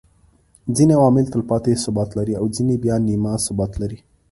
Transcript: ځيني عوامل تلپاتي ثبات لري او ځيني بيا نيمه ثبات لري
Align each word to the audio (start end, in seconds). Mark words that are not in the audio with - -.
ځيني 0.75 0.93
عوامل 0.99 1.25
تلپاتي 1.33 1.73
ثبات 1.83 2.09
لري 2.17 2.33
او 2.39 2.45
ځيني 2.55 2.75
بيا 2.83 2.95
نيمه 3.07 3.33
ثبات 3.45 3.73
لري 3.81 3.99